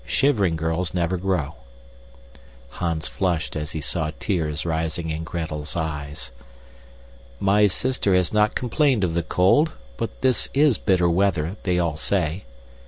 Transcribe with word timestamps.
Shivering 0.03 0.55
girls 0.55 0.95
never 0.95 1.15
grow." 1.15 1.53
Hans 2.81 3.07
flushed 3.07 3.55
as 3.55 3.73
he 3.73 3.81
saw 3.81 4.09
tears 4.19 4.65
rising 4.65 5.11
in 5.11 5.23
Gretel's 5.23 5.75
eyes. 5.75 6.31
"My 7.39 7.67
sister 7.67 8.15
has 8.15 8.33
not 8.33 8.55
complained 8.55 9.03
of 9.03 9.13
the 9.13 9.21
cold, 9.21 9.73
but 9.97 10.21
this 10.21 10.49
is 10.55 10.79
bitter 10.79 11.07
weather, 11.07 11.55
they 11.61 11.77
all 11.77 11.97
say." 11.97 12.45